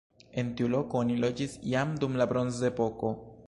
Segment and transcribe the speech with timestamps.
[0.43, 3.17] En tiu loko oni loĝis jam dum la bronzepoko.